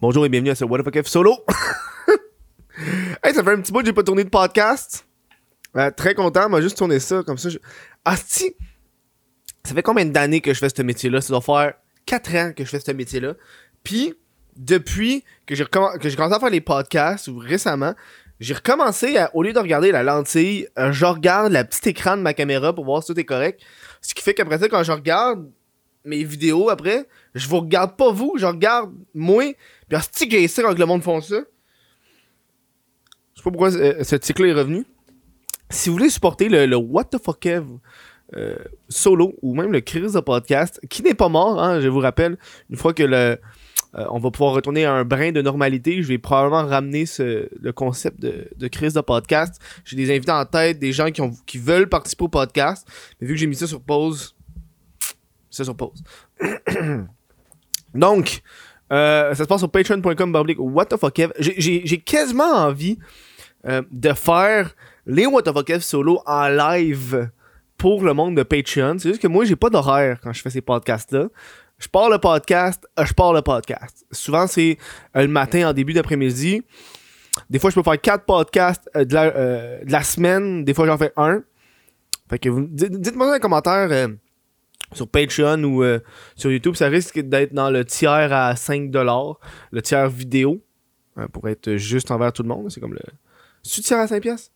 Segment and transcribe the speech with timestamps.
[0.00, 1.36] Bonjour et bienvenue à ce What the fuck F solo.
[3.22, 5.06] hey, ça fait un petit bout que j'ai pas tourné de podcast.
[5.76, 7.50] Euh, très content, m'a juste tourné ça comme ça.
[7.50, 7.58] Je...
[8.04, 8.56] Asti,
[9.64, 11.20] ça fait combien d'années que je fais ce métier-là?
[11.20, 11.74] Ça doit faire
[12.06, 13.34] 4 ans que je fais ce métier-là.
[13.84, 14.14] Puis,
[14.56, 17.94] depuis que j'ai recomm- que j'ai commencé à faire les podcasts, ou récemment,
[18.40, 22.16] j'ai recommencé à, au lieu de regarder la lentille, euh, je regarde la petite écran
[22.16, 23.60] de ma caméra pour voir si tout est correct.
[24.00, 25.46] Ce qui fait qu'après ça, quand je regarde
[26.04, 29.44] mes vidéos après, je vous regarde pas vous, je regarde moi.
[29.88, 31.36] Puis asti que j'ai quand le monde font ça.
[33.34, 34.84] Je sais pas pourquoi euh, ce titre-là est revenu.
[35.68, 37.64] Si vous voulez supporter le, What the fuck Ev,
[38.36, 38.56] euh,
[38.88, 42.38] solo ou même le Chris de podcast, qui n'est pas mort, hein, je vous rappelle,
[42.70, 43.38] une fois que le
[43.96, 47.48] euh, on va pouvoir retourner à un brin de normalité, je vais probablement ramener ce,
[47.60, 49.60] le concept de, de Chris de podcast.
[49.84, 52.86] J'ai des invités en tête, des gens qui, ont, qui veulent participer au podcast,
[53.20, 54.36] mais vu que j'ai mis ça sur pause,
[55.50, 56.02] c'est sur pause.
[57.94, 58.42] Donc,
[58.92, 61.32] euh, ça se passe sur patreon.com what the fuck Ev.
[61.38, 62.98] J'ai- quasiment envie
[63.66, 64.74] euh, de faire
[65.06, 67.30] les what the fuck solo en live
[67.76, 68.96] pour le monde de Patreon.
[68.98, 71.28] C'est juste que moi, j'ai pas d'horaire quand je fais ces podcasts-là.
[71.78, 74.04] Je pars le podcast, euh, je pars le podcast.
[74.12, 74.76] Souvent, c'est
[75.14, 76.62] le matin en début d'après-midi.
[77.48, 79.30] Des fois, je peux faire quatre podcasts de, la,
[79.84, 80.64] de la semaine.
[80.64, 81.42] Des fois, j'en fais un.
[82.28, 84.08] Fait que vous, dites- dites-moi dans les commentaires
[84.92, 86.00] sur Patreon ou euh,
[86.36, 86.74] sur YouTube.
[86.74, 89.36] Ça risque d'être dans le tiers à 5$,
[89.70, 90.62] le tiers vidéo.
[91.16, 92.70] hein, pour être juste envers tout le monde.
[92.70, 93.00] C'est comme le.
[93.62, 94.20] C'est-tu tiers à 5$?
[94.20, 94.50] piastres?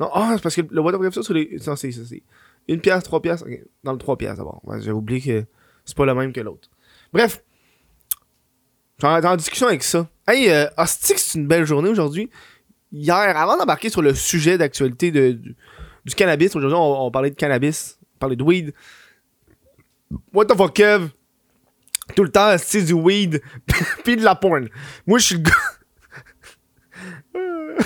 [0.00, 2.22] Non, ah, c'est parce que le What Up sur c'est c'est.
[2.68, 3.44] Une pièce, trois pièces.
[3.82, 4.62] Dans le trois pièces d'abord.
[4.66, 5.46] J'avais oublié que
[5.84, 6.68] c'est pas le même que l'autre.
[7.12, 7.42] Bref.
[8.98, 10.08] J'en en discussion avec ça.
[10.28, 12.30] Hey, euh, c'est une belle journée aujourd'hui.
[12.92, 15.56] Hier, avant d'embarquer sur le sujet d'actualité du,
[16.04, 18.72] du cannabis, aujourd'hui, on parlait de cannabis, on parlait de weed.
[20.32, 21.10] What the fuck, Kev?
[22.14, 23.42] Tout le temps, c'est du weed,
[24.04, 24.68] pis de la porn.
[25.06, 25.52] Moi, je suis le gars.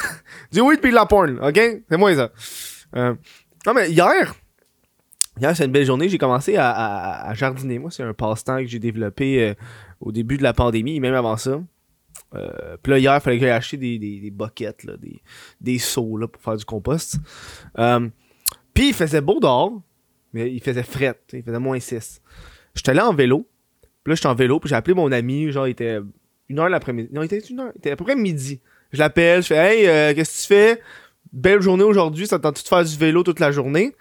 [0.53, 1.61] du weed pis de la porn, ok?
[1.89, 2.31] C'est moi ça.
[2.97, 3.15] Euh,
[3.67, 4.35] non, mais hier,
[5.39, 6.09] hier, c'est une belle journée.
[6.09, 7.79] J'ai commencé à, jardiner.
[7.79, 9.55] Moi, c'est un passe-temps que j'ai développé euh,
[10.01, 11.61] au début de la pandémie, même avant ça.
[12.35, 15.23] Euh, Puis là, hier, il fallait que j'aille acheter des, des, des buckets, là, des,
[15.61, 17.19] des seaux là, pour faire du compost.
[18.75, 19.81] Puis il faisait beau dehors,
[20.37, 21.19] mais il faisait fret.
[21.33, 22.21] Il faisait moins 6.
[22.75, 23.49] J'étais allé en vélo.
[24.05, 25.51] Puis là, j'étais en vélo, puis j'ai appelé mon ami.
[25.51, 26.01] Genre, il était
[26.49, 27.09] une heure l'après-midi.
[27.13, 27.73] Non, il était une heure.
[27.75, 28.61] Il était à peu près midi.
[28.93, 30.83] Je l'appelle, je fais Hey, euh, qu'est-ce que tu fais?
[31.33, 33.95] Belle journée aujourd'hui, ça te tente de faire du vélo toute la journée?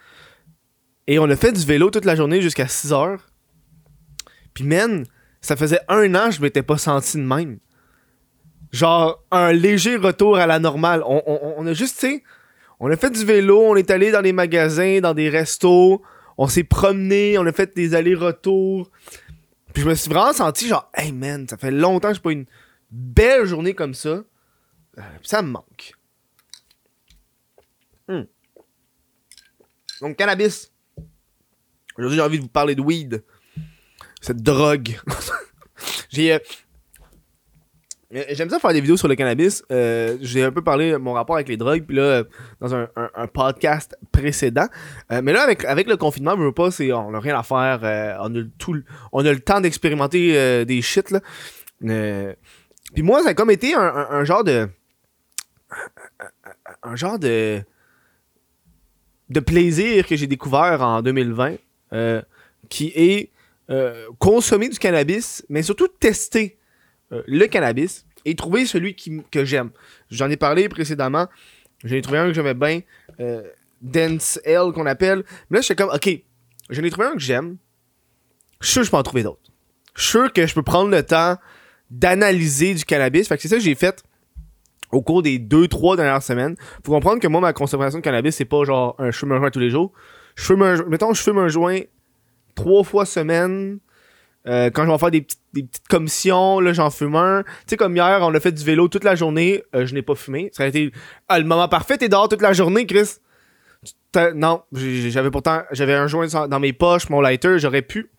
[1.08, 3.26] Et on a fait du vélo toute la journée jusqu'à 6 heures.
[4.54, 5.06] Puis, man,
[5.42, 7.60] ça faisait un an que je m'étais pas senti de même.
[8.72, 11.02] Genre, un léger retour à la normale.
[11.06, 12.24] On, on- on a juste, tu sais,
[12.80, 16.02] on a fait du vélo, on est allé dans les magasins, dans des restos,
[16.38, 18.92] on s'est promené, on a fait des allers-retours.
[19.74, 22.32] Puis je me suis vraiment senti genre, hey man, ça fait longtemps que j'ai pas
[22.32, 22.46] une
[22.92, 24.24] belle journée comme ça.
[24.98, 25.94] Euh, ça me manque.
[28.08, 28.24] Hmm.
[30.02, 30.72] Donc, cannabis.
[31.98, 33.24] Aujourd'hui, j'ai envie de vous parler de weed.
[34.22, 35.00] Cette drogue.
[36.10, 36.34] j'ai.
[36.34, 36.40] euh,
[38.12, 39.64] J'aime ça faire des vidéos sur le cannabis.
[39.72, 42.24] Euh, J'ai un peu parlé de mon rapport avec les drogues, puis là, euh,
[42.62, 42.88] dans un,
[43.28, 44.68] podcast précédent.
[45.12, 47.80] Euh, mais là, avec, avec le confinement, je veux pas, on a rien à faire.
[48.22, 48.76] on, a le tout,
[49.12, 51.20] on a le temps d'expérimenter des shit, là.
[52.94, 54.70] Puis moi, ça a comme été un, un- genre de.
[56.84, 57.62] Un genre de.
[59.30, 61.56] De plaisir que j'ai découvert en 2020,
[61.94, 62.22] euh,
[62.70, 63.32] qui est
[64.20, 66.60] consommer du cannabis, mais surtout tester
[67.12, 69.70] euh, le cannabis et trouver celui que j'aime.
[70.10, 71.28] J'en ai parlé précédemment.
[71.84, 72.82] J'en ai trouvé un que j'aimais bien.
[73.20, 73.44] euh,
[73.82, 75.24] Dance L qu'on appelle.
[75.50, 76.10] Mais là, j'étais comme, ok,
[76.70, 77.58] j'en ai trouvé un que j'aime.
[78.62, 79.52] Je suis que je peux en trouver d'autres.
[79.96, 81.38] Je suis sûr que je peux prendre le temps
[81.92, 83.28] d'analyser du cannabis.
[83.28, 84.04] Fait que c'est ça que j'ai fait
[84.92, 86.56] au cours des 2-3 dernières semaines.
[86.84, 89.60] Faut comprendre que moi, ma consommation de cannabis, c'est pas genre un je joint tous
[89.60, 89.94] les jours.
[90.36, 91.80] Je fume mettons, je fume un joint
[92.56, 93.80] trois fois semaine.
[94.48, 97.44] Euh, quand je vais faire des petites, commissions, là, j'en fume un.
[97.44, 99.64] Tu sais, comme hier, on a fait du vélo toute la journée.
[99.74, 100.50] euh, je n'ai pas fumé.
[100.54, 100.92] Ça a été
[101.28, 101.98] ah, le moment parfait.
[101.98, 103.16] T'es dehors toute la journée, Chris.
[104.36, 108.10] Non, j'avais pourtant, j'avais un joint dans mes poches, mon lighter, j'aurais pu.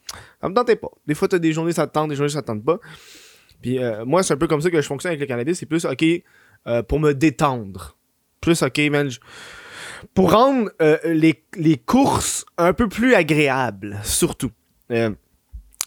[0.43, 0.90] Ça me tentait pas.
[1.06, 2.78] Des fois, t'as des journées, ça te tente, des journées, ça te tente pas.
[3.62, 5.58] Puis euh, moi, c'est un peu comme ça que je fonctionne avec le cannabis.
[5.58, 6.05] C'est plus, ok,
[6.87, 7.96] pour me détendre.
[8.43, 9.08] Plus, ok, man.
[10.12, 10.70] Pour rendre
[11.05, 14.50] les, les courses un peu plus agréables, surtout.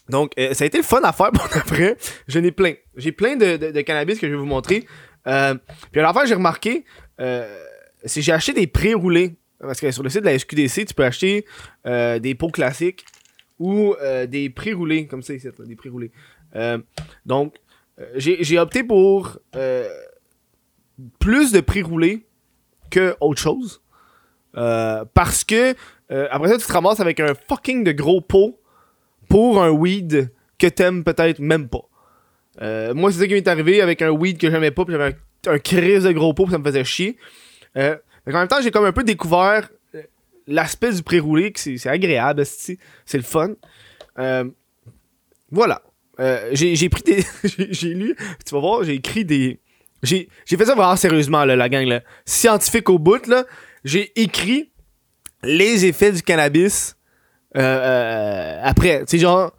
[0.09, 1.95] Donc, euh, ça a été le fun à faire pour après.
[2.27, 2.73] J'en ai plein.
[2.95, 4.85] J'ai plein de, cannabis que je vais vous montrer.
[5.27, 5.55] Euh,
[5.91, 6.85] puis à la fin, j'ai remarqué,
[7.21, 7.57] euh,
[8.03, 9.35] c'est j'ai acheté des pré-roulés.
[9.59, 11.45] Parce que sur le site de la SQDC, tu peux acheter
[11.85, 13.05] des pots classiques
[13.59, 13.93] ou
[14.29, 16.11] des pré-roulés, comme ça ici, des pré-roulés.
[17.25, 17.55] Donc,
[18.15, 19.37] j'ai opté pour
[21.19, 22.25] plus de prix roulés
[22.89, 23.81] que autre chose.
[24.53, 25.75] Parce que
[26.09, 28.61] après ça, tu te ramasses avec un fucking de gros pot
[29.29, 31.87] pour un weed que t'aimes peut-être même pas.
[32.61, 35.15] Euh, moi, c'est ça qui m'est arrivé avec un weed que j'aimais pas, puis j'avais
[35.47, 37.17] un, crise de gros pot, puis ça me faisait chier.
[37.77, 37.95] Euh,
[38.25, 40.01] qu'en même temps, j'ai comme un peu découvert euh,
[40.47, 42.77] l'aspect du pré-roulé, que c'est agréable, c'est
[43.13, 43.51] le fun.
[44.17, 44.45] Euh,
[45.51, 45.81] voilà.
[46.51, 47.25] J'ai pris des.
[47.71, 48.15] j'ai lu.
[48.45, 49.59] Tu vas voir, j'ai écrit des.
[50.03, 52.01] J'ai j'ai fait ça vraiment sérieusement, là, la gang, là.
[52.25, 53.45] Scientifique au bout, là.
[53.85, 54.69] J'ai écrit
[55.43, 56.97] les effets du cannabis
[57.57, 58.99] euh, euh, après.
[59.01, 59.51] Tu sais, genre.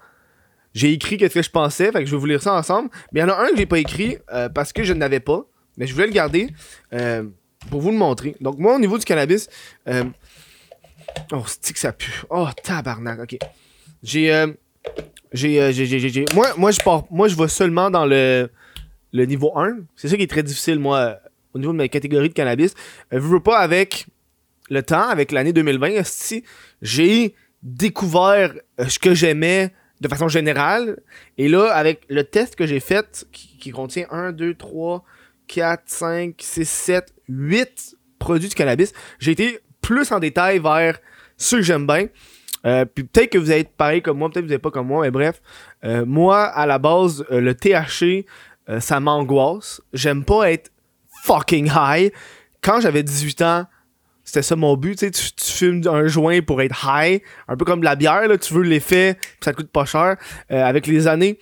[0.72, 2.90] J'ai écrit qu'est-ce que je pensais, fait que je vais vous lire ça ensemble.
[3.12, 5.00] Mais il y en a un que j'ai pas écrit euh, parce que je ne
[5.00, 5.44] l'avais pas,
[5.76, 6.46] mais je voulais le garder
[6.92, 7.25] euh,
[7.70, 8.37] pour vous le montrer.
[8.40, 9.48] Donc moi, au niveau du cannabis,
[11.32, 12.22] oh, c'est que ça pue?
[12.31, 13.37] Oh, tabarnak, ok.
[14.04, 14.46] J'ai,
[15.32, 18.48] j'ai, j'ai, moi, moi, je pars, moi, je vais seulement dans le,
[19.12, 19.78] le niveau 1.
[19.96, 21.19] C'est ça qui est très difficile, moi,
[21.52, 22.75] au niveau de ma catégorie de cannabis.
[23.10, 24.06] Je veux pas avec
[24.70, 26.44] le temps, avec l'année 2020, esti,
[26.81, 30.98] j'ai découvert euh, ce que j'aimais de façon générale.
[31.38, 35.04] Et là, avec le test que j'ai fait, qui, qui contient 1, 2, 3,
[35.46, 40.98] 4, 5, 6, 7, 8 produits du cannabis, j'ai été plus en détail vers
[41.36, 42.06] ceux que j'aime bien.
[42.66, 44.86] Euh, puis peut-être que vous êtes pareil comme moi, peut-être que vous n'êtes pas comme
[44.86, 45.40] moi, mais bref.
[45.84, 48.26] Euh, moi, à la base, euh, le THC,
[48.68, 49.80] euh, ça m'angoisse.
[49.92, 50.70] J'aime pas être
[51.24, 52.12] fucking high.
[52.62, 53.66] Quand j'avais 18 ans,
[54.25, 57.64] c'était ça mon but, tu sais, tu, fumes un joint pour être high, un peu
[57.64, 60.17] comme de la bière, là, tu veux l'effet, ça coûte pas cher.
[60.50, 61.38] Euh, avec les années,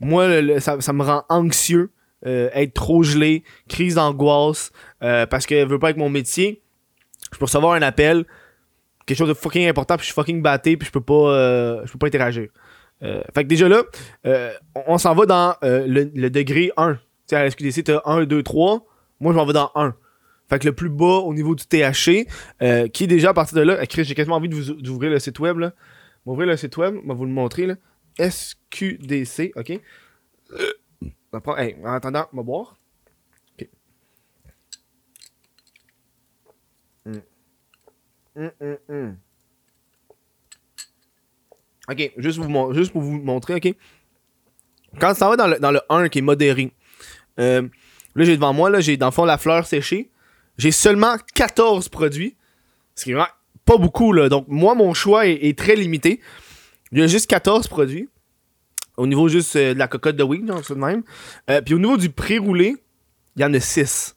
[0.00, 0.28] moi,
[0.60, 1.90] ça, me rend anxieux,
[2.26, 4.72] euh, être trop gelé, crise d'angoisse,
[5.02, 6.62] euh, parce que je veux pas avec mon métier,
[7.32, 8.24] je peux recevoir un appel,
[9.06, 11.90] quelque chose de fucking important, puis je suis fucking batté, puis je peux pas, je
[11.90, 12.48] peux pas interagir.
[13.00, 13.82] Fait que déjà là,
[14.86, 16.94] on, s'en va dans le, le degré 1.
[16.94, 18.86] Tu sais, à la SQDC, t'as 1, 2, 3.
[19.20, 19.94] Moi, je m'en vais dans 1.
[20.48, 22.26] Fait que le plus bas au niveau du THC,
[22.62, 23.78] euh, qui est déjà à partir de là.
[23.82, 25.58] Eh, Chris, j'ai quasiment envie de vous d'ouvrir le site web.
[26.24, 27.76] M'ouvrir le site web, on va vous le montrer là.
[28.18, 29.78] SQDC, ok?
[30.52, 30.72] Euh,
[31.32, 32.76] en attendant, on va boire.
[33.60, 33.68] Ok.
[37.04, 37.18] Mm.
[38.36, 38.50] Mm,
[38.88, 39.16] mm,
[42.22, 43.74] juste pour vous montrer, ok?
[44.98, 46.72] Quand ça va dans le, dans le 1 qui est modéré,
[47.38, 47.68] euh,
[48.14, 50.10] là j'ai devant moi, là, j'ai dans le fond la fleur séchée.
[50.58, 52.36] J'ai seulement 14 produits.
[52.94, 53.16] Ce qui est
[53.64, 54.28] pas beaucoup, là.
[54.28, 56.20] Donc, moi, mon choix est, très limité.
[56.90, 58.08] Il y a juste 14 produits.
[58.96, 61.04] Au niveau juste euh, de la cocotte de weed, genre, ça de même.
[61.48, 62.74] Euh, puis au niveau du pré-roulé,
[63.36, 64.16] il y en a 6.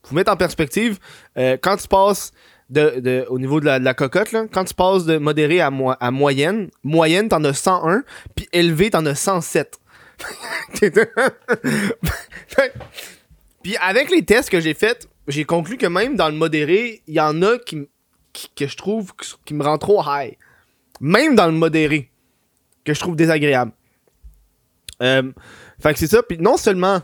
[0.00, 0.98] Pour vous mettre en perspective,
[1.36, 2.32] euh, quand tu passes
[2.70, 6.70] de, au niveau de la, cocotte, quand tu passes de modéré à, mo- à moyenne,
[6.82, 9.78] moyenne, t'en as 101, puis élevé, t'en as 107.
[13.62, 17.14] puis avec les tests que j'ai faits, j'ai conclu que même dans le modéré, il
[17.14, 17.88] y en a qui,
[18.54, 19.12] que je trouve
[19.44, 20.36] qui, me rend trop high.
[21.00, 22.10] Même dans le modéré,
[22.84, 23.72] que je trouve désagréable.
[25.02, 25.32] Euh,
[25.80, 26.22] fait que c'est ça.
[26.22, 27.02] Puis non seulement,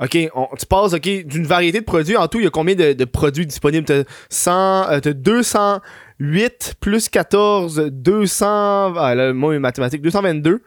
[0.00, 2.16] ok, on- tu passes ok d'une variété de produits.
[2.16, 3.86] En tout, il y a combien de, produits disponibles?
[3.86, 8.94] T'as 100, euh, t'as 208 plus 14, 200.
[8.96, 10.62] Ah, là, moi, mes mathématiques, 222.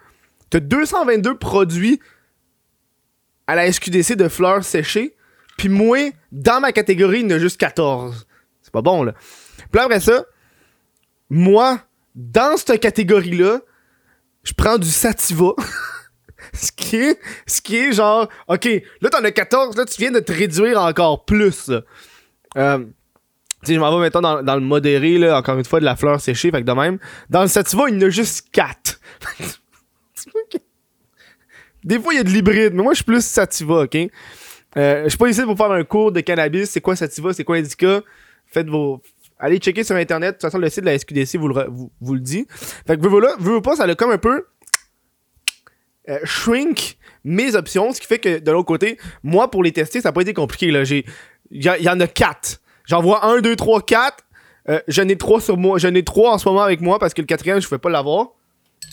[0.50, 2.00] T'as 222 produits
[3.48, 5.16] à la SQDC de fleurs séchées.
[5.58, 8.28] Puis moi, dans ma catégorie, il y en a juste 14.
[8.62, 9.14] C'est pas bon, là.
[9.72, 10.26] Puis après ça,
[11.30, 11.80] moi,
[12.14, 13.62] dans cette catégorie-là,
[14.44, 15.54] je prends du sativa.
[16.54, 18.70] ce qui est, ce qui est genre, ok,
[19.02, 21.72] là t'en as 14, là tu viens de te réduire encore plus.
[22.58, 22.86] Euh,
[23.66, 25.96] tu je m'en vais maintenant dans, dans le modéré, là, encore une fois, de la
[25.96, 27.00] fleur séchée, fait que de même.
[27.30, 29.00] Dans le sativa, il y en a juste 4.
[31.84, 33.98] Des fois, il y a de l'hybride, mais moi, je suis plus sativa, ok?
[34.78, 37.44] Euh, je suis pas ici pour faire un cours de cannabis, c'est quoi sativa, c'est
[37.44, 38.02] quoi indica?
[38.48, 39.02] Faites vos...
[39.38, 41.92] Allez checker sur internet, de toute façon, le site de la SQDC vous le, vous,
[42.00, 42.48] vous le dit.
[42.88, 44.46] Fait que, veux, veux, pas, ça a comme un peu
[46.08, 50.02] euh, shrink mes options, ce qui fait que de l'autre côté, moi pour les tester,
[50.02, 50.68] ça n'a pas été compliqué.
[50.68, 52.62] il y, en a quatre.
[52.86, 54.24] J'en vois un, deux, trois, quatre.
[54.70, 55.80] Euh, j'en ai trois sur moi.
[55.80, 57.90] J'en ai trois en ce moment avec moi parce que le quatrième, je ne pas
[57.90, 58.30] l'avoir.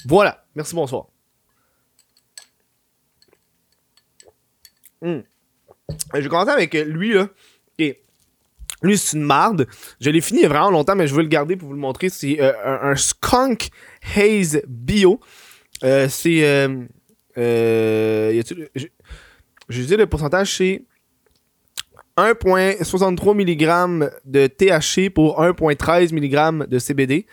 [0.06, 0.44] Voilà.
[0.54, 1.06] Merci, bonsoir.
[5.02, 5.20] Hmm.
[6.14, 7.28] Je vais commencer avec euh, lui là.
[7.78, 7.96] Ok.
[8.82, 9.68] Lui, c'est une marde.
[10.00, 11.74] Je l'ai fini il y a vraiment longtemps, mais je veux le garder pour vous
[11.74, 12.08] le montrer.
[12.08, 13.70] C'est euh, un, un Skunk
[14.16, 15.20] Haze Bio.
[15.84, 16.44] Euh, c'est.
[17.38, 18.42] Euh,
[19.68, 20.84] je, dis le pourcentage, c'est
[22.16, 27.26] 1,63 mg de THC pour 1,13 mg de CBD.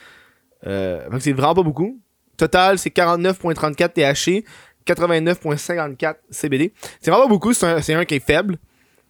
[0.65, 1.99] Euh, c'est vraiment pas beaucoup.
[2.37, 4.45] Total, c'est 49,34 THC,
[4.87, 6.73] 89.54 CBD.
[7.01, 8.57] C'est vraiment beaucoup, c'est un, un qui est faible.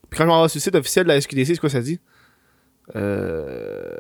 [0.10, 1.82] Puis quand je m'en vais sur le site officiel de la SQDC, c'est quoi ça
[1.82, 2.00] dit?
[2.96, 3.94] Euh,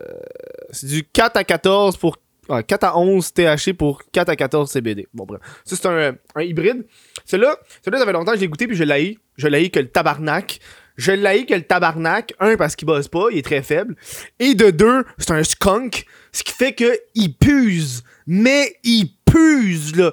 [0.72, 2.18] c'est du 4 à 14 pour.
[2.50, 5.08] ouais, 4 à 11 THC pour 4 à 14 CBD.
[5.14, 5.42] Bon, bref.
[5.66, 6.86] Ça, c'est un, un hybride.
[7.26, 9.20] Celui-là, celui-là, ça fait longtemps que je l'ai goûté, puis je l'ai.
[9.38, 10.60] Je l'ai que le tabarnak.
[10.98, 12.34] Je l'ai que le tabarnak.
[12.40, 13.96] Un, parce qu'il bosse pas, il est très faible.
[14.40, 16.06] Et de deux, c'est un skunk.
[16.32, 18.04] Ce qui fait que il puse.
[18.26, 19.16] Mais il
[19.96, 20.12] là.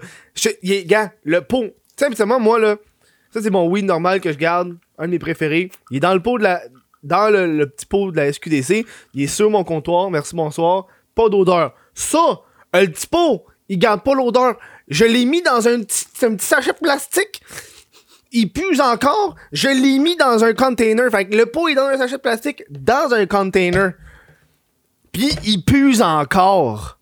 [1.25, 1.67] Le pot.
[1.97, 2.77] Simplement, moi, là,
[3.31, 4.77] ça, c'est mon weed normal que je garde.
[4.99, 5.71] Un de mes préférés.
[5.91, 6.63] Il est dans le pot de la.
[7.03, 8.87] Dans le, petit pot de la SQDC.
[9.15, 10.11] Il est sur mon comptoir.
[10.11, 10.87] Merci, bonsoir.
[11.15, 11.75] Pas d'odeur.
[11.95, 12.41] Ça,
[12.75, 14.57] le petit pot, il garde pas l'odeur.
[14.89, 17.43] Je l'ai mis dans un petit, un petit sachet plastique.
[18.33, 19.37] Il pue encore.
[19.53, 21.11] Je l'ai mis dans un container.
[21.11, 23.93] Fait que le pot est dans un sachet de plastique, dans un container.
[25.13, 26.96] Puis il pue encore.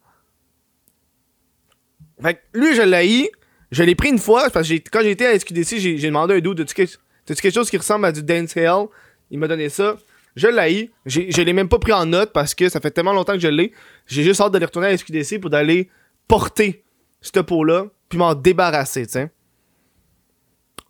[2.22, 3.30] Fait que lui, je l'ai.
[3.70, 4.50] Je l'ai pris une fois.
[4.50, 7.76] Parce que quand j'étais à SQDC, j'ai demandé à un dude T'as-tu quelque, chose qui
[7.78, 8.88] ressemble à du Dancehall
[9.30, 9.96] Il m'a donné ça.
[10.36, 10.90] Je l'ai.
[11.06, 13.48] Je l'ai même pas pris en note parce que ça fait tellement longtemps que je
[13.48, 13.72] l'ai.
[14.06, 15.88] J'ai juste hâte d'aller retourner à SQDC pour d'aller
[16.28, 16.84] porter
[17.20, 17.86] ce pot-là.
[18.08, 19.30] Puis m'en débarrasser, sais.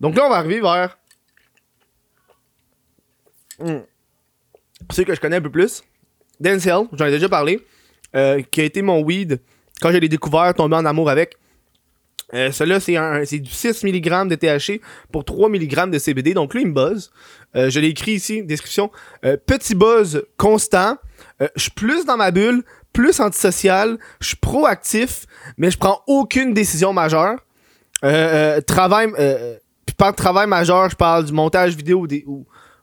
[0.00, 0.98] Donc là, on va arriver vers.
[3.58, 3.82] Hmm.
[4.90, 5.82] Ceux que je connais un peu plus.
[6.40, 7.64] Dancehall, j'en ai déjà parlé.
[8.14, 9.40] euh, qui a été mon weed
[9.80, 11.36] quand je l'ai découvert, tombé en amour avec.
[12.32, 12.80] Euh, Celui-là,
[13.26, 14.80] c'est du 6 mg de THC
[15.12, 16.34] pour 3 mg de CBD.
[16.34, 17.10] Donc là, il me buzz.
[17.54, 18.90] Euh, je l'ai écrit ici, description.
[19.24, 20.96] Euh, petit buzz constant.
[21.42, 22.62] Euh, je suis plus dans ma bulle,
[22.92, 23.98] plus antisocial.
[24.20, 25.26] Je suis proactif,
[25.58, 27.36] mais je prends aucune décision majeure.
[28.66, 29.08] Travail,
[29.86, 32.06] puis par travail majeur, je parle du montage vidéo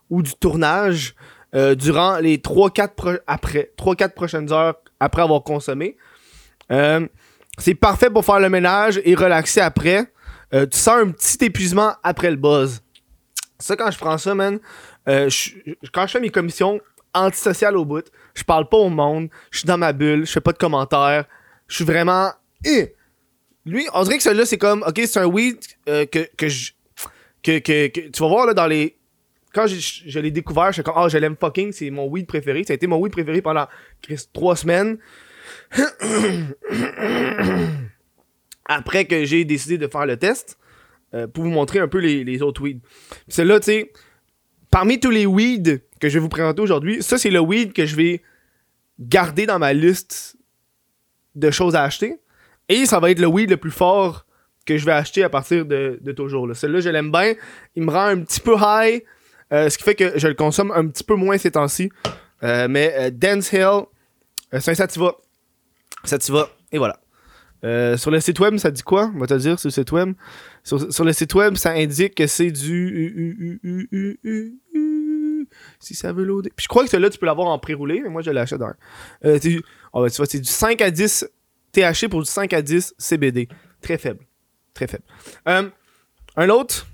[0.10, 1.16] ou, du tournage
[1.54, 5.98] durant les 3-4 pro- après 3-4 prochaines heures après avoir consommé.
[6.72, 7.08] Euh,
[7.58, 10.12] c'est parfait pour faire le ménage et relaxer après.
[10.54, 12.82] Euh, tu sens un petit épuisement après le buzz.
[13.60, 14.60] Ça, quand je prends ça, man,
[15.08, 15.30] euh,
[15.94, 16.80] quand je fais mes commissions
[17.14, 20.42] antisociales au bout, je parle pas au monde, je suis dans ma bulle, je fais
[20.42, 21.26] pas de commentaires,
[21.68, 22.32] je suis vraiment.
[22.66, 22.96] Eh!
[23.66, 26.72] Lui, on dirait que celui-là, c'est comme, ok, c'est un weed que, que, je-
[27.44, 28.98] que, Tu vas voir, là, dans les.
[29.54, 32.64] Quand je, l'ai découvert, je suis comme, oh, je l'aime fucking, c'est mon weed préféré.
[32.64, 33.68] Ça a été mon weed préféré pendant
[34.02, 34.98] Chris, trois semaines.
[38.66, 40.58] Après que j'ai décidé de faire le test,
[41.14, 42.80] euh, pour vous montrer un peu les, autres weeds.
[43.28, 43.92] Celui-là, tu sais,
[44.70, 47.86] parmi tous les weeds que je vais vous présenter aujourd'hui, ça, c'est le weed que
[47.86, 48.22] je vais
[49.00, 50.38] garder dans ma liste
[51.36, 52.20] de choses à acheter.
[52.70, 54.26] Et ça va être le weed le plus fort
[54.66, 56.48] que je vais acheter à partir de, toujours.
[56.48, 56.54] là.
[56.54, 57.34] Celui-là, je l'aime bien.
[57.76, 59.04] Il me rend un petit peu high,
[59.52, 61.92] euh, ce qui fait que je le consomme un petit peu moins ces temps-ci.
[62.44, 63.86] Euh, mais Dance Hill,
[64.54, 64.60] euh,
[66.04, 66.40] un Sativa.
[66.40, 67.00] Sativa, et voilà.
[67.64, 69.12] Euh, sur le site web, ça dit quoi?
[69.16, 70.14] On va te dire sur le site web.
[70.64, 73.60] Sur, sur le site web, ça indique que c'est du.
[75.80, 76.52] Si ça veut loader.
[76.56, 78.74] Puis je crois que celui-là, tu peux l'avoir en pré-roulé, mais moi, je l'achète dans.
[79.26, 79.62] Euh, ben, tu
[79.94, 81.28] vois, c'est du 5 à 10
[81.72, 83.48] THC pour du 5 à 10 CBD.
[83.82, 84.26] Très faible.
[84.74, 85.04] Très faible.
[85.48, 85.70] Euh,
[86.36, 86.88] un autre.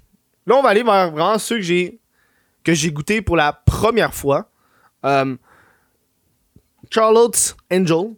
[0.45, 1.99] Là, on va aller vers vraiment ceux que j'ai
[2.63, 4.49] que goûté pour la première fois.
[5.05, 5.35] Euh,
[6.89, 8.15] Charlotte's Angel.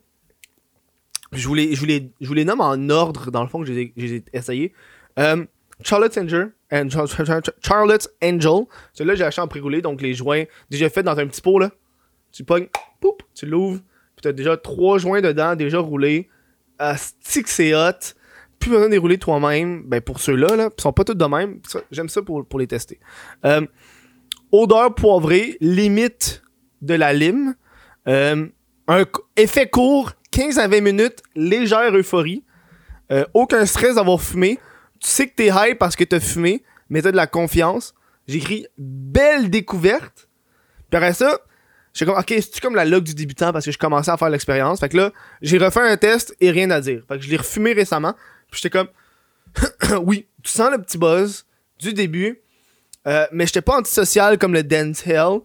[1.32, 1.86] Je vous, les, je,
[2.22, 4.74] je nomme en ordre, dans le fond, que je les ai, je les ai essayés.
[5.20, 5.46] Euh,
[5.84, 6.52] Charlotte's Angel.
[6.72, 8.66] and- Char- Char- Char- Charlotte's Angel.
[8.94, 11.72] Celui-là, j'ai acheté en pré-roulé, donc les joints déjà faits dans un petit pot, là.
[12.32, 12.68] Tu pognes,
[13.00, 13.80] poup, tu l'ouvres,
[14.16, 16.30] puis t'as déjà trois joints dedans, déjà roulés.
[16.80, 16.96] Que
[17.46, 18.16] c'est hot.
[18.60, 19.84] Plus besoin de les rouler toi-même.
[19.86, 21.60] Ben, pour ceux-là, là, ils sont pas tous de même.
[21.92, 23.00] J'aime ça pour, pour les tester.
[23.46, 23.66] Euh,
[24.52, 26.44] odeur poivrée, limite
[26.82, 27.56] de la lime.
[28.08, 28.48] Euh,
[28.88, 29.06] un
[29.38, 32.44] effet court, 15 à 20 minutes, légère euphorie.
[33.12, 34.60] Euh, aucun stress d'avoir fumé.
[35.00, 37.96] Tu sais que t'es high parce que t'as fumé, mais t'as de la confiance.
[38.28, 40.30] J'écris belle découverte.
[40.90, 41.40] Puis après ça,
[41.94, 44.30] j'étais comme, ok, c'est comme la log du débutant parce que je commençais à faire
[44.30, 44.80] l'expérience?
[44.80, 47.04] Fait que là, j'ai refait un test et rien à dire.
[47.08, 48.14] Fait que je l'ai refumé récemment.
[48.52, 48.90] Puis j'étais comme,
[50.04, 51.46] oui, tu sens le petit buzz
[51.80, 52.42] du début,
[53.08, 55.40] euh, mais j'étais pas antisocial comme le Dance Hell.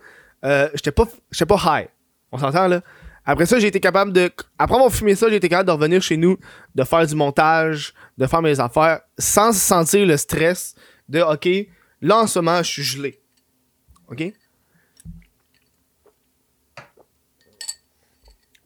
[0.45, 1.89] Euh, j'étais pas, j'étais pas high.
[2.33, 2.83] On s'entend là?
[3.27, 4.31] Après ça, j'ai été capable de.
[4.59, 6.37] Après avoir fumé ça, j'ai été capable de revenir chez nous,
[6.75, 10.75] de faire du montage, de faire mes affaires, sans sentir le stress
[11.09, 11.49] de OK,
[12.01, 13.21] là en ce moment, je suis gelé.
[14.09, 14.33] OK?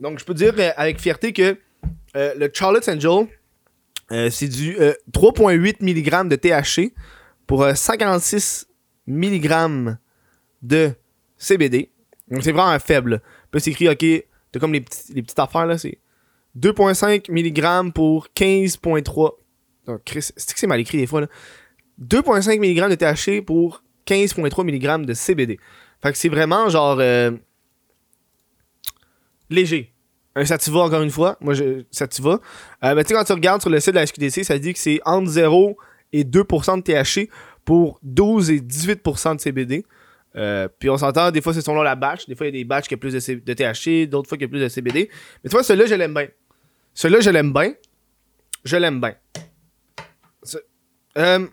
[0.00, 1.56] Donc, je peux dire euh, avec fierté que
[2.16, 3.26] euh, le Charlotte's Angel,
[4.10, 6.94] euh, c'est du euh, 3,8 mg de THC
[7.46, 8.66] pour euh, 56
[9.06, 9.96] mg
[10.62, 10.92] de
[11.36, 11.90] CBD.
[12.30, 13.20] Donc, c'est vraiment un faible.
[13.50, 14.04] Puis, c'est écrit, OK,
[14.52, 15.98] t'as comme les, petites affaires, là, c'est
[16.58, 19.32] 2,5 mg pour 15,3
[19.90, 21.28] Oh, Chris, c'est que c'est mal écrit des fois, là?
[22.02, 25.58] 2,5 mg de THC pour 15,3 mg de CBD.
[26.02, 26.98] Fait que c'est vraiment genre.
[27.00, 27.30] euh,
[29.50, 29.92] léger.
[30.34, 31.36] Un sativa, encore une fois.
[31.40, 32.40] Moi, je, sativa.
[32.84, 34.72] Euh, mais tu sais, quand tu regardes sur le site de la SQDC, ça dit
[34.72, 35.76] que c'est entre 0
[36.12, 37.30] et 2% de THC
[37.64, 39.84] pour 12 et 18% de CBD.
[40.36, 42.26] Euh, puis on s'entend, des fois c'est selon la batch.
[42.26, 44.44] Des fois il y a des batchs qui ont plus de, THC, d'autres fois qui
[44.44, 45.10] ont plus de CBD.
[45.42, 46.28] Mais tu vois, celui-là, je l'aime bien.
[46.94, 47.74] Celui-là, je l'aime bien.
[48.64, 49.14] Je l'aime bien.
[51.16, 51.46] Euh,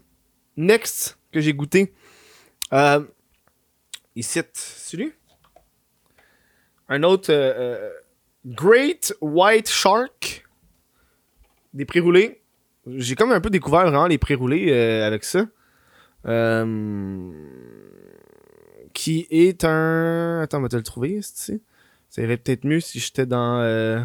[0.58, 1.94] next, que j'ai goûté.
[2.74, 3.04] Euh,
[4.16, 5.14] ici, celui
[6.90, 7.90] Un autre euh,
[8.46, 10.48] Great White Shark.
[11.74, 12.42] Des pré-roulés.
[12.88, 15.46] J'ai comme un peu découvert vraiment les pré-roulés avec ça.
[18.96, 20.40] Qui est un.
[20.42, 21.62] Attends, on va te le trouver, ici.
[22.10, 23.60] Ça irait peut-être mieux si j'étais dans.
[23.60, 24.02] euh,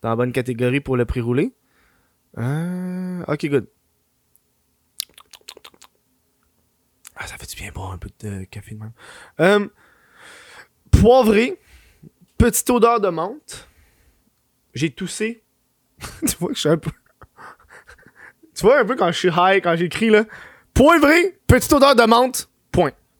[0.00, 1.54] dans la bonne catégorie pour le pré-roulé.
[2.38, 3.68] Euh, ok, good.
[7.14, 8.92] Ah, ça fait du bien boire un peu de café de même?
[9.38, 9.68] Euh,
[10.90, 11.60] poivré.
[12.38, 13.68] Petite odeur de menthe.
[14.74, 15.44] J'ai toussé.
[16.00, 16.90] tu vois que je suis un peu.
[18.56, 20.24] tu vois un peu quand je suis high, quand j'écris là.
[20.74, 22.48] Poivré, petite odeur de menthe.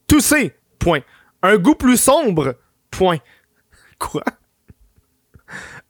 [0.07, 0.53] Toussé.
[0.79, 1.01] Point.
[1.41, 2.55] Un goût plus sombre.
[2.91, 3.19] Point.
[3.99, 4.23] Quoi?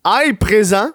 [0.03, 0.91] Ail présent.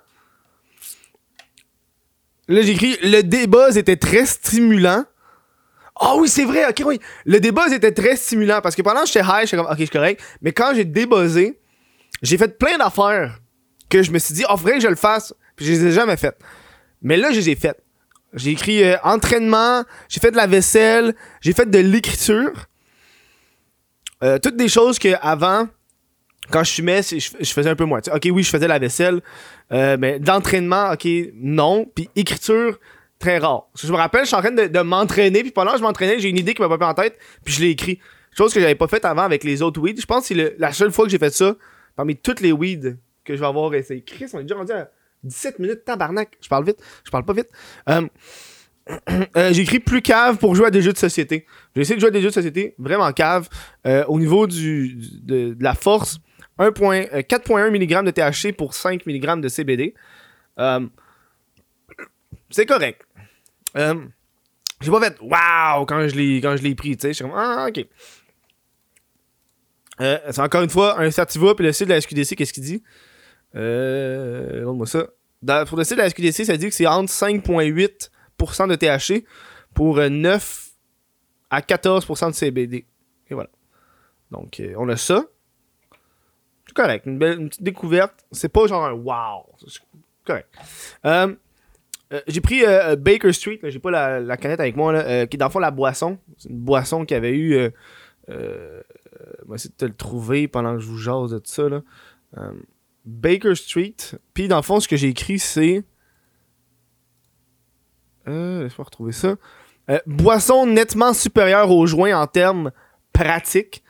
[2.48, 5.04] Là, j'écris le débuzz était très stimulant.
[6.00, 7.00] Ah oui, c'est vrai, ok, oui.
[7.26, 9.84] Le débuzz était très stimulant parce que pendant que j'étais high, j'étais comme, ok, je
[9.84, 10.22] suis correct.
[10.40, 11.58] Mais quand j'ai débuzzé,
[12.22, 13.38] j'ai fait plein d'affaires
[13.88, 15.34] que je me suis dit, oh, faudrait que je le fasse.
[15.56, 16.38] Puis je les ai jamais faites.
[17.02, 17.82] Mais là, je les ai faites.
[18.34, 22.66] J'ai écrit euh, entraînement, j'ai fait de la vaisselle, j'ai fait de l'écriture.
[24.22, 25.68] Euh, toutes des choses que avant,
[26.50, 28.00] quand je fumais, je, faisais un peu moins.
[28.12, 29.20] Ok, oui, je faisais la vaisselle,
[29.72, 31.86] euh, mais d'entraînement, ok, non.
[31.94, 32.78] Puis écriture,
[33.18, 33.68] très rare.
[33.80, 36.28] Je me rappelle, je suis en train de, m'entraîner, puis pendant que je m'entraînais, j'ai
[36.28, 38.00] une idée qui m'a pas en tête, puis je l'ai écrit.
[38.36, 40.00] Chose que j'avais pas faite avant avec les autres weeds.
[40.00, 41.56] Je pense que c'est la seule fois que j'ai fait ça
[41.96, 44.02] parmi toutes les weeds que je vais avoir essayé.
[44.02, 44.90] Chris, on est déjà rendu à
[45.24, 46.36] 17 minutes, tabarnak.
[46.40, 47.48] Je parle vite, je parle pas vite.
[47.88, 48.06] Euh,
[49.36, 51.46] euh, j'ai écrit plus cave pour jouer à des jeux de société.
[51.74, 53.48] J'ai essayé de jouer à des jeux de société, vraiment cave.
[53.86, 56.18] Euh, au niveau du, de, la force,
[56.58, 59.94] 1 point- euh, 4.1 mg de THC pour 5 mg de CBD.
[62.50, 63.02] C'est correct.
[63.76, 67.38] J'ai pas fait waouh quand je l'ai quand je l'ai pris, tu sais, j'étais comme
[67.38, 67.84] ah OK.
[69.98, 72.82] C'est encore une fois un sativa puis le site de la SQDC qu'est-ce qu'il dit?
[73.54, 75.06] Moi ça.
[75.66, 79.24] Pour le site de la SQDC, ça dit que c'est entre 5.8% de THC
[79.74, 80.70] pour euh, 9
[81.50, 82.86] à 14% de CBD.
[83.30, 83.50] Et voilà.
[84.30, 85.24] Donc euh, on a ça.
[86.66, 89.80] C'est correct, une petite découverte, c'est pas genre un wow, c'est
[90.26, 90.48] correct.
[91.06, 91.34] Euh,
[92.12, 95.26] euh, j'ai pris euh, euh, Baker Street, j'ai pas la, canette avec moi, là, euh,
[95.26, 96.18] qui est dans le fond la boisson.
[96.36, 97.54] C'est une boisson qui avait eu.
[97.54, 97.70] Euh,
[98.30, 98.82] euh,
[99.46, 101.68] va essayer de te le trouver pendant que je vous jase de tout ça.
[101.68, 101.82] Là.
[102.38, 102.52] Euh,
[103.04, 103.96] Baker Street.
[104.34, 105.84] Puis dans le fond, ce que j'ai écrit, c'est.
[108.28, 109.36] Euh, Laisse-moi retrouver ça.
[109.90, 112.72] Euh, boisson nettement supérieure aux joints en termes
[113.12, 113.82] pratiques.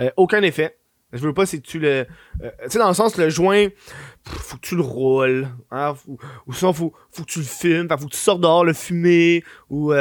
[0.00, 0.76] Euh, aucun effet.
[1.12, 2.06] Je veux pas si tu le.
[2.40, 3.66] tu sais, dans le sens, le joint,
[4.24, 5.48] pff, faut que tu le roules.
[5.72, 5.94] Hein,
[6.46, 7.88] ou sinon, faut, faut que tu le fumes.
[7.90, 9.42] Faut que tu sors dehors le fumer.
[9.70, 9.92] Ou,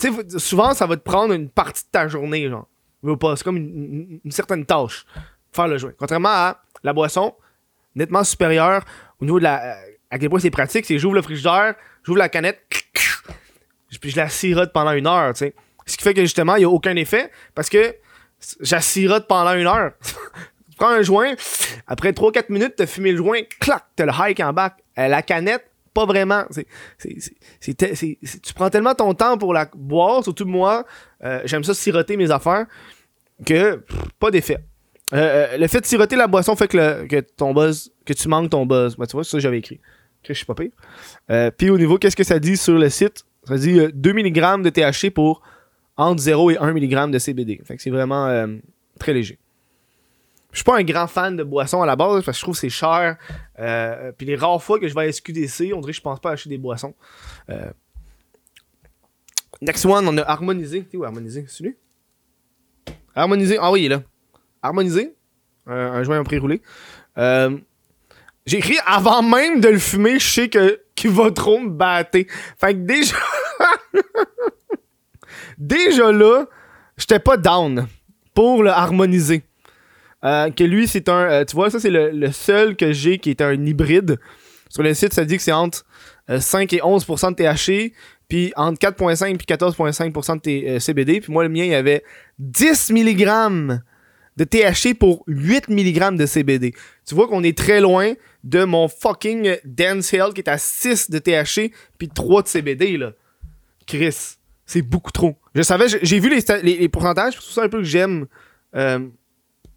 [0.00, 2.66] tu sais, souvent, ça va te prendre une partie de ta journée, genre.
[3.02, 3.36] Je veux pas.
[3.36, 5.04] C'est comme une, certaine tâche.
[5.52, 5.92] Faire le joint.
[5.98, 7.34] Contrairement à la boisson,
[7.94, 8.84] nettement supérieure
[9.20, 9.76] au niveau de la.
[10.10, 12.62] à quel point c'est pratique, c'est j'ouvre le frigidaire, j'ouvre la canette,
[14.02, 15.54] je la sirote pendant une heure, tu sais.
[15.86, 17.94] Ce qui fait que justement, il n'y a aucun effet parce que
[18.60, 19.92] je la sirote pendant une heure.
[20.70, 21.34] tu prends un joint,
[21.86, 24.74] après 3-4 minutes, t'as fumé le joint, clac, t'as le hike en bac.
[24.98, 26.44] Euh, la canette, pas vraiment.
[26.50, 26.66] C'est,
[26.98, 30.84] c'est, c'est- tu prends tellement ton temps pour la boire, surtout moi,
[31.22, 32.66] euh, j'aime ça siroter mes affaires,
[33.44, 33.84] que
[34.18, 34.58] pas d'effet.
[35.12, 38.50] Euh, le fait de siroter la boisson fait que, que ton buzz, que tu manques
[38.50, 38.96] ton buzz.
[38.96, 39.80] Ben, tu vois, c'est ça que j'avais écrit.
[40.22, 40.70] Que je suis pas pire.
[41.58, 43.24] Puis au niveau, qu'est-ce que ça dit sur le site?
[43.46, 45.42] Ça dit euh, 2 mg de THC pour
[45.96, 47.60] entre 0 et 1 mg de CBD.
[47.64, 48.46] Fait c'est vraiment euh,
[48.98, 49.38] très léger.
[50.52, 52.54] Je suis pas un grand fan de boissons à la base parce que je trouve
[52.54, 53.16] que c'est cher.
[53.58, 56.20] Euh, puis les rares fois que je vais à SQDC, on dirait que je pense
[56.20, 56.94] pas acheter des boissons.
[57.50, 57.70] Euh,
[59.60, 60.84] Next one, on a harmonisé.
[60.84, 61.44] T'es où harmonisé?
[61.48, 61.76] C'est lui?
[63.14, 63.58] Harmonisé.
[63.60, 64.02] Ah oui, il est là.
[64.62, 65.14] Harmonisé.
[65.66, 66.60] Un joint pré-roulé.
[68.46, 71.70] Euh, j'ai écrit avant même de le fumer, je sais que qu'il va trop me
[71.70, 72.18] battre.
[72.60, 73.16] Fait que déjà.
[75.58, 76.46] déjà là,
[76.96, 77.86] j'étais pas down
[78.34, 79.42] pour le harmoniser.
[80.24, 81.30] Euh, que lui, c'est un.
[81.30, 84.18] euh, tu vois, ça, c'est le, seul que j'ai qui est un hybride.
[84.70, 85.84] Sur le site, ça dit que c'est entre
[86.38, 87.92] 5 et 11% de THC,
[88.28, 91.20] puis entre 4,5 puis 14,5% de t- euh, CBD.
[91.20, 92.02] Puis moi, le mien, il y avait
[92.38, 93.78] 10 mg
[94.36, 96.74] de THC pour 8 mg de CBD.
[97.06, 101.10] Tu vois qu'on est très loin de mon fucking Dance Hill qui est à 6
[101.10, 103.12] de THC puis 3 de CBD, là.
[103.86, 105.36] Chris, c'est beaucoup trop.
[105.54, 108.26] Je savais, j'ai- vu les, pourcentages, c'est ça un peu que j'aime
[108.74, 109.06] euh,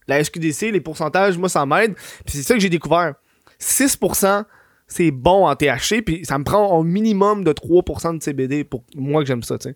[0.08, 1.94] la SQDC, les pourcentages, moi, ça m'aide.
[2.26, 3.16] Puis c'est ça que j'ai découvert.
[3.60, 4.46] 6%,
[4.88, 8.84] c'est bon en THC, puis ça me prend un minimum de 3% de CBD pour
[8.96, 9.76] moi que j'aime ça, tu sais.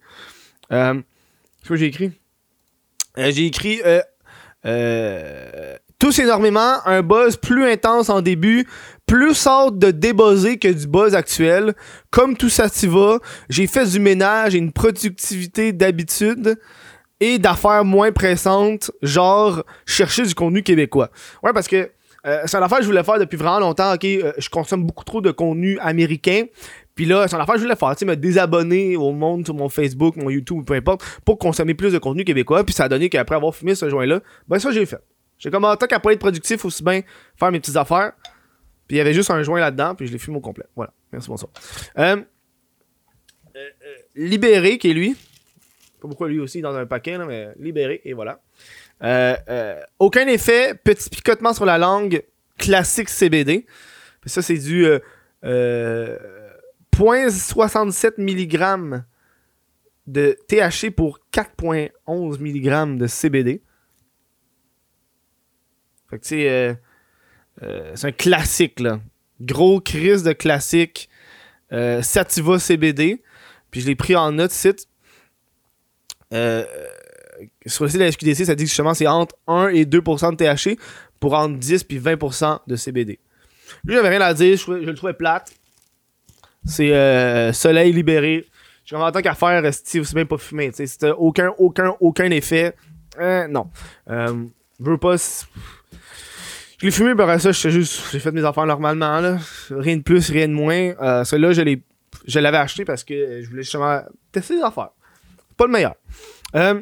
[0.72, 2.12] Euh, Qu'est-ce que j'ai écrit?
[3.17, 4.02] Euh, j'ai écrit euh,
[4.65, 8.67] euh, tous énormément, un buzz plus intense en début,
[9.06, 11.74] plus hâte de débuzzer que du buzz actuel.
[12.10, 13.19] Comme tout ça t'y va,
[13.50, 16.58] j'ai fait du ménage et une productivité d'habitude
[17.19, 21.12] et d'affaires moins pressantes, genre chercher du contenu québécois.
[21.43, 21.91] Ouais, parce que
[22.26, 23.93] euh, c'est une affaire que je voulais faire depuis vraiment longtemps.
[23.93, 26.45] Ok, euh, je consomme beaucoup trop de contenu américain.
[27.02, 29.70] Puis là, une affaire je voulais faire, tu sais, me désabonner au monde sur mon
[29.70, 32.64] Facebook, mon YouTube, peu importe, pour consommer plus de contenu québécois.
[32.64, 35.00] Puis ça a donné qu'après avoir fumé ce joint-là, ben ça, j'ai fait.
[35.40, 37.02] J'ai comme, en tant qu'à pas être productif, aussi bien
[37.40, 38.12] faire mes petites affaires.
[38.88, 40.66] Puis il y avait juste un joint là-dedans, puis je l'ai fumé au complet.
[40.76, 40.94] Voilà.
[41.12, 41.52] Merci, bonsoir.
[41.98, 42.20] Euh, euh,
[43.56, 45.16] euh, Libéré, qui est lui.
[46.00, 48.42] Pas pourquoi lui aussi dans un paquet, là, mais libéré, et voilà.
[49.02, 52.22] Euh, euh, aucun effet, petit picotement sur la langue,
[52.60, 53.66] classique CBD.
[54.22, 55.00] Puis ça, c'est du euh,
[55.44, 56.18] euh,
[56.93, 59.04] 0.67 mg
[60.08, 63.62] de THC pour 4.11 mg de CBD.
[66.10, 66.73] Fait que tu sais, euh,
[67.63, 68.99] euh, c'est un classique, là.
[69.39, 71.10] Gros crise de classique.
[71.71, 73.23] Euh, Sativa CBD.
[73.71, 74.88] Puis je l'ai pris en note site.
[77.65, 80.32] Sur le site de la SQDC, ça dit que justement c'est entre 1 et 2%
[80.32, 80.77] de THC
[81.19, 83.19] pour entre 10 puis 20% de CBD.
[83.86, 85.54] Lui, j'avais rien à dire, je, je le trouvais plate.
[86.65, 88.45] C'est euh, soleil libéré.
[88.86, 90.71] J'ai vraiment tant qu'à faire, euh, Steve, c'est même pas fumé.
[90.74, 92.76] C'était aucun, aucun, aucun effet.
[93.19, 93.69] Euh, non.
[94.10, 94.45] Euh,
[94.80, 95.15] je veux pas.
[96.78, 98.12] Je l'ai fumé, après ça, j'étais juste.
[98.12, 99.38] J'ai fait mes affaires normalement.
[99.69, 100.93] Rien de plus, rien de moins.
[101.02, 101.78] Euh, Celui-là, je.
[102.28, 104.89] Je l'avais acheté parce que je voulais justement tester les affaires.
[105.58, 105.95] Pas le meilleur.
[106.56, 106.82] Euh,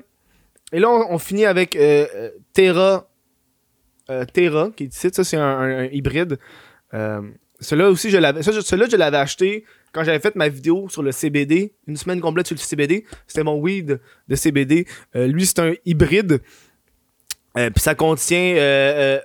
[0.73, 3.07] et là, on, finit avec euh, Terra.
[4.33, 5.09] Terra, qui est ici.
[5.13, 6.39] Ça, c'est un hybride.
[7.59, 8.41] Celui-là aussi, je l'avais.
[8.41, 11.73] je- l'avais acheté quand j'avais fait ma vidéo sur le CBD.
[11.87, 13.05] Une semaine complète sur le CBD.
[13.27, 14.85] C'était mon weed de CBD.
[15.15, 16.41] Euh, lui, c'est un hybride.
[17.57, 19.19] Euh, Puis ça contient euh, euh,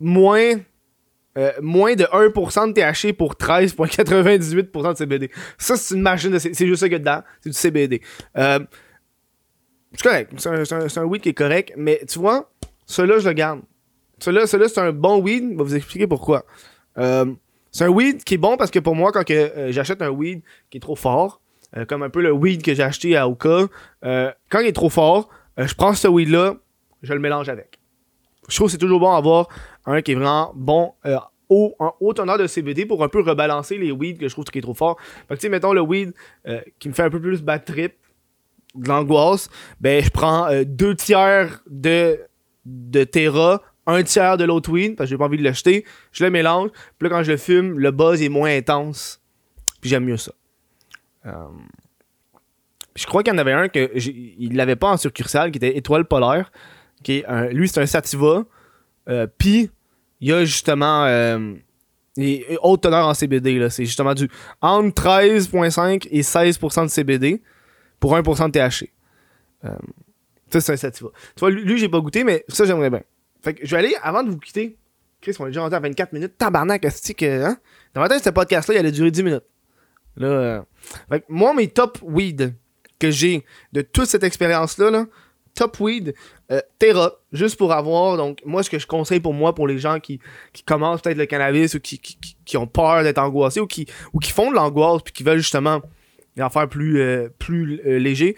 [0.00, 0.52] moins.
[1.60, 5.30] moins de 1% de THC pour 13,98% de CBD.
[5.58, 6.38] Ça, c'est une machine de.
[6.38, 7.22] C'est juste ça qu'il y a dedans.
[7.42, 8.00] C'est du CBD.
[8.34, 10.32] C'est correct.
[10.38, 11.72] C'est un, weed qui est correct.
[11.76, 12.50] Mais tu vois,
[12.86, 13.60] celui-là, je le garde.
[14.18, 15.42] Celui-là, celui-là, c'est un bon weed.
[15.52, 16.46] Je vais vous expliquer pourquoi.
[16.98, 17.26] Euh,
[17.72, 20.42] c'est un weed qui est bon parce que pour moi, quand euh, j'achète un weed
[20.70, 21.40] qui est trop fort,
[21.76, 23.66] euh, comme un peu le weed que j'ai acheté à Oka,
[24.02, 25.28] quand il est trop fort,
[25.58, 26.54] je prends ce weed-là,
[27.02, 27.78] je le mélange avec.
[28.48, 29.48] Je trouve que c'est toujours bon d'avoir
[29.84, 30.94] un qui est vraiment bon,
[31.48, 34.44] haut, un haut teneur de CBD pour un peu rebalancer les weeds que je trouve
[34.44, 34.96] qui est trop fort.
[35.28, 36.14] Fait que tu sais, mettons le weed
[36.78, 37.94] qui me fait un peu plus bad trip,
[38.74, 39.48] de l'angoisse,
[39.80, 42.20] ben je prends deux tiers de,
[42.66, 46.24] de Terra, un tiers de l'autre weed, parce que j'ai pas envie de l'acheter, je
[46.24, 49.20] le mélange, puis là quand je le fume, le buzz est moins intense,
[49.80, 50.32] puis j'aime mieux ça.
[51.26, 51.32] Euh,
[52.94, 55.76] je crois qu'il y en avait un que il l'avait pas en succursale, qui était
[55.76, 56.50] Étoile Polaire,
[57.02, 58.44] qui lui c'est un sativa,
[59.08, 59.70] euh, puis
[60.20, 61.54] il y a justement euh,
[62.62, 64.28] haute teneur en CBD, c'est justement du
[64.60, 67.42] entre 13.5 et 16% de CBD
[68.00, 68.90] pour 1% de THC.
[69.64, 69.70] Euh,
[70.50, 71.10] ça, c'est un sativa.
[71.34, 73.02] Tu vois, lui, j'ai pas goûté, mais ça, j'aimerais bien.
[73.46, 74.76] Fait que je vais aller, avant de vous quitter,
[75.20, 76.36] Chris, on est déjà rendu à 24 minutes.
[76.36, 77.56] Tabarnak, est que, hein?
[77.94, 79.44] Dans ma tête, ce podcast-là, il allait durer 10 minutes.
[80.16, 80.62] Là, euh,
[81.08, 82.56] fait que moi, mes top weed
[82.98, 85.06] que j'ai de toute cette expérience-là, là,
[85.54, 86.12] top weed,
[86.50, 89.78] euh, Terra, juste pour avoir, donc, moi, ce que je conseille pour moi, pour les
[89.78, 90.18] gens qui,
[90.52, 93.86] qui commencent peut-être le cannabis ou qui, qui, qui- ont peur d'être angoissés ou qui,
[94.12, 95.82] ou qui font de l'angoisse puis qui veulent justement
[96.40, 98.36] en faire plus, euh, plus léger,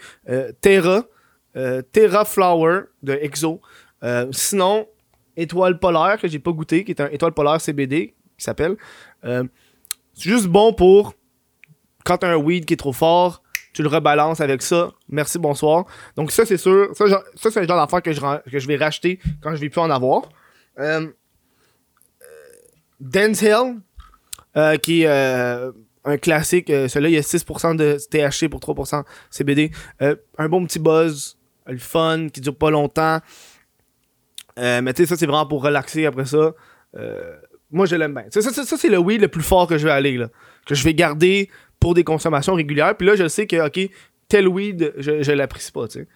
[0.61, 1.03] Terra,
[1.91, 3.59] Terra Flower de Exo.
[4.31, 4.87] Sinon,
[5.39, 8.77] Étoile Polaire, que j'ai pas goûté, qui est un Étoile Polaire CBD, qui s'appelle.
[9.25, 9.43] Euh,
[10.13, 11.13] c'est juste bon pour
[12.03, 13.41] quand t'as un weed qui est trop fort,
[13.73, 14.91] tu le rebalances avec ça.
[15.07, 15.85] Merci, bonsoir.
[16.15, 16.89] Donc ça, c'est sûr.
[16.95, 20.23] Ça, c'est le genre d'affaire que je, vais racheter quand je vais plus en avoir.
[20.79, 21.07] Euh,
[23.01, 23.79] euh, Hill,
[24.57, 25.71] euh, qui est euh,
[26.03, 26.67] un classique.
[26.67, 29.71] Celui-là, il y a 6% de THC pour 3% CBD.
[29.99, 33.19] Un bon petit buzz, le fun, qui dure pas longtemps.
[34.59, 36.53] Euh, mais tu sais, ça, c'est vraiment pour relaxer après ça.
[36.97, 37.35] Euh,
[37.71, 38.25] moi, je l'aime bien.
[38.29, 40.29] Ça, ça, ça, c'est le weed le plus fort que je vais aller, là.
[40.65, 42.95] Que je vais garder pour des consommations régulières.
[42.95, 43.79] Puis là, je sais que, OK,
[44.27, 46.07] tel weed, je, je l'apprécie pas, tu sais.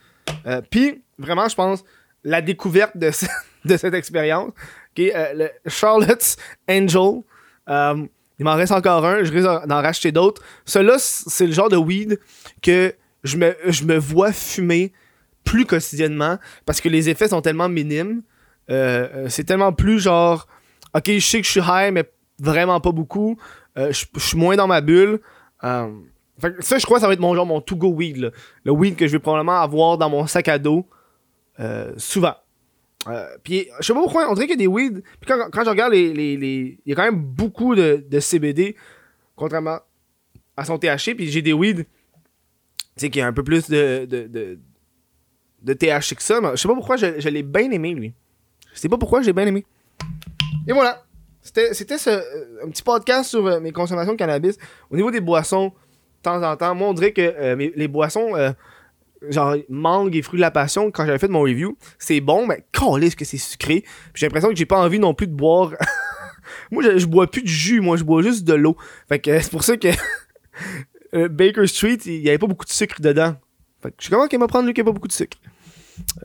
[0.45, 1.83] Euh, puis, vraiment, je pense,
[2.23, 3.11] la découverte de,
[3.65, 6.37] de cette expérience, OK, euh, le Charlotte's
[6.69, 7.21] Angel,
[8.39, 10.41] il m'en reste encore un, je risque d'en racheter d'autres.
[10.65, 12.19] Celui-là, c'est le genre de weed
[12.61, 14.91] que je me, je me vois fumer
[15.43, 18.21] plus quotidiennement parce que les effets sont tellement minimes.
[18.69, 20.47] Euh, c'est tellement plus genre,
[20.95, 22.03] ok, je sais que je suis high, mais
[22.39, 23.37] vraiment pas beaucoup.
[23.75, 25.19] je suis moins dans ma bulle.
[25.61, 25.87] ça,
[26.77, 28.31] je crois ça va être mon genre, mon to-go weed.
[28.63, 30.87] Le weed que je vais probablement avoir dans mon sac à dos
[31.97, 32.35] souvent.
[33.07, 35.01] Euh, puis je sais pas pourquoi, on dirait qu'il y a des weeds.
[35.19, 38.19] Puis quand, quand je regarde les, les, Il y a quand même beaucoup de, de
[38.19, 38.75] CBD,
[39.35, 39.79] contrairement
[40.55, 41.15] à son THC.
[41.15, 41.85] Puis j'ai des weeds, tu
[42.95, 44.59] sais, qui a un peu plus de, de,
[45.61, 46.39] de, THC que ça.
[46.41, 48.13] Mais je sais pas pourquoi je l'ai bien aimé, lui.
[48.73, 49.65] Je sais pas pourquoi j'ai bien aimé.
[50.67, 51.03] Et voilà.
[51.41, 52.09] C'était, ce,
[52.65, 54.57] un petit podcast sur euh, mes consommations de cannabis.
[54.89, 58.33] Au niveau des boissons, de temps en temps, moi, on dirait que euh, les boissons
[59.29, 62.65] genre mangue et fruits de la passion quand j'avais fait mon review c'est bon mais
[63.01, 63.83] est-ce que c'est sucré
[64.13, 65.71] j'ai l'impression que j'ai pas envie non plus de boire
[66.71, 69.51] moi je, bois plus de jus moi je bois juste de l'eau fait que c'est
[69.51, 69.89] pour ça que
[71.13, 73.35] euh, Baker Street il y avait pas beaucoup de sucre dedans
[73.81, 75.37] fait que je suis comment qu'il va prendre lui qui a pas beaucoup de sucre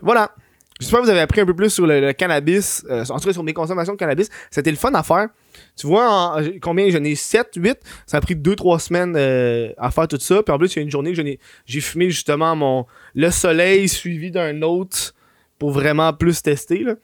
[0.01, 0.35] voilà
[0.81, 3.33] J'espère que vous avez appris un peu plus sur le, cannabis, euh, en tout cas
[3.33, 4.29] sur mes consommations de cannabis.
[4.51, 5.29] C'était le fun à faire.
[5.77, 6.89] Tu vois, combien?
[6.91, 7.79] J'en ai 7, 8.
[8.07, 10.43] Ça a pris 2-3 semaines euh, à faire tout ça.
[10.43, 11.23] Puis en plus, il y a une journée que
[11.67, 15.15] j'ai fumé justement mon le soleil suivi d'un autre
[15.59, 16.85] pour vraiment plus tester.
[16.85, 16.95] Là.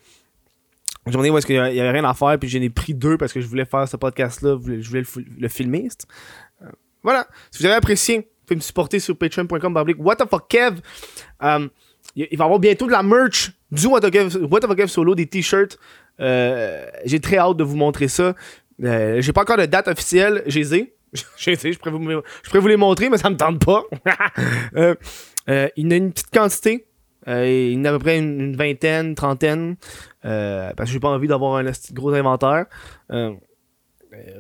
[1.07, 3.19] Une journée où est-ce qu'il y avait rien à faire, puis j'en ai pris deux
[3.19, 5.03] parce que je voulais faire ce podcast-là, je voulais
[5.39, 5.89] le, filmer.
[6.63, 6.67] Euh,
[7.03, 7.27] voilà.
[7.51, 9.85] Si vous avez apprécié, vous pouvez me supporter sur patreon.com.
[9.99, 10.81] What the fuck, Kev?
[12.17, 15.79] Il va y avoir bientôt de la merch du What Fuck Solo, des t-shirts.
[16.21, 18.35] Euh, j'ai très hâte de vous montrer ça.
[18.83, 20.95] Euh, j'ai pas encore de date officielle, j'ai les
[21.37, 22.11] je pourrais, vous,
[22.43, 23.85] je pourrais vous les montrer, mais ça me tente pas.
[24.77, 24.95] euh,
[25.77, 26.87] il y a une petite quantité.
[27.27, 29.77] Il y en a à peu près une, vingtaine, trentaine.
[30.23, 32.67] parce que j'ai pas envie d'avoir un gros inventaire.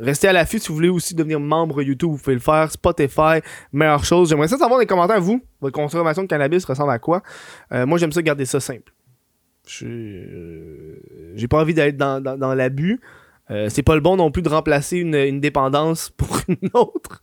[0.00, 2.70] Restez à l'affût si vous voulez aussi devenir membre YouTube, vous pouvez le faire.
[2.70, 3.40] Spotify,
[3.72, 4.28] meilleure chose.
[4.28, 7.22] J'aimerais ça savoir dans les commentaires, vous, votre consommation de cannabis ressemble à quoi?
[7.70, 8.92] moi, j'aime ça garder ça simple.
[9.82, 10.96] Euh,
[11.34, 13.00] j'ai pas envie d'être dans, dans, l'abus.
[13.50, 17.22] Euh, c'est pas le bon non plus de remplacer une, dépendance pour une autre.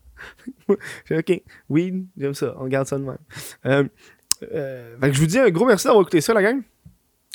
[0.69, 3.17] ok, oui, j'aime ça, on garde ça de même.
[3.65, 6.61] Euh, je vous dis un gros merci d'avoir écouté ça, la gang.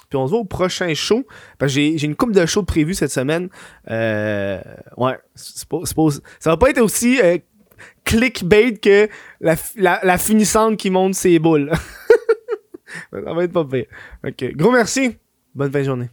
[0.08, 1.26] Puis on se voit au prochain show.
[1.66, 3.48] J'ai une coupe de show prévu cette semaine.
[3.86, 7.18] ouais, ça va pas être aussi
[8.04, 9.08] clickbait que
[9.40, 11.70] la finissante qui monte ses boules.
[13.12, 13.86] Ça va être pas pire.
[14.24, 14.52] Ok.
[14.54, 15.16] Gros merci.
[15.54, 16.10] Bonne fin de journée.